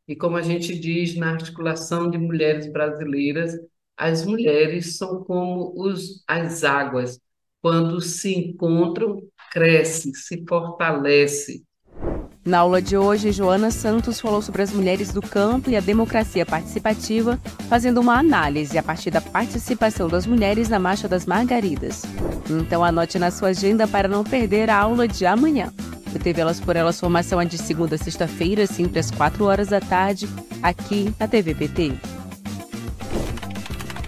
E 0.07 0.15
como 0.15 0.37
a 0.37 0.41
gente 0.41 0.77
diz 0.77 1.15
na 1.15 1.31
articulação 1.31 2.09
de 2.09 2.17
mulheres 2.17 2.71
brasileiras, 2.71 3.53
as 3.97 4.25
mulheres 4.25 4.97
são 4.97 5.23
como 5.23 5.73
os, 5.75 6.23
as 6.27 6.63
águas. 6.63 7.19
Quando 7.61 7.99
se 8.01 8.33
encontram, 8.35 9.21
crescem, 9.51 10.13
se 10.13 10.45
fortalecem. 10.47 11.65
Na 12.45 12.59
aula 12.59 12.79
de 12.79 12.95
hoje, 12.95 13.31
Joana 13.31 13.71
Santos 13.71 14.21
falou 14.21 14.39
sobre 14.39 14.61
as 14.61 14.71
mulheres 14.71 15.11
do 15.11 15.19
campo 15.19 15.67
e 15.67 15.75
a 15.75 15.79
democracia 15.79 16.45
participativa, 16.45 17.39
fazendo 17.67 17.99
uma 17.99 18.19
análise 18.19 18.77
a 18.77 18.83
partir 18.83 19.09
da 19.09 19.19
participação 19.19 20.07
das 20.07 20.27
mulheres 20.27 20.69
na 20.69 20.77
Marcha 20.77 21.07
das 21.07 21.25
Margaridas. 21.25 22.03
Então 22.47 22.83
anote 22.83 23.17
na 23.17 23.31
sua 23.31 23.47
agenda 23.47 23.87
para 23.87 24.07
não 24.07 24.23
perder 24.23 24.69
a 24.69 24.77
aula 24.77 25.07
de 25.07 25.25
amanhã. 25.25 25.73
O 26.13 26.19
TV 26.19 26.39
Elas 26.39 26.59
por 26.59 26.75
Elas 26.75 26.99
Formação 26.99 27.41
é 27.41 27.45
de 27.45 27.57
segunda 27.57 27.95
a 27.95 27.97
sexta-feira, 27.97 28.67
sempre 28.67 28.99
às 28.99 29.09
4 29.09 29.43
horas 29.43 29.69
da 29.69 29.81
tarde, 29.81 30.29
aqui 30.61 31.11
na 31.19 31.27
TV 31.27 31.55
PT. 31.55 31.93